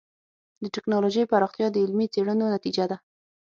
د 0.63 0.65
ټکنالوجۍ 0.75 1.23
پراختیا 1.31 1.67
د 1.71 1.77
علمي 1.83 2.07
څېړنو 2.13 2.45
نتیجه 2.55 2.85
ده. 2.91 2.97